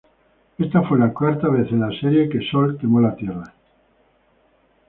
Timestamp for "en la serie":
1.71-2.27